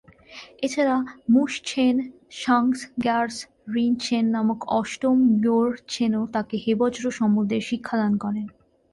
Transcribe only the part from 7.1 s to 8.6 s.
সম্বন্ধে শিক্ষাদান করেন।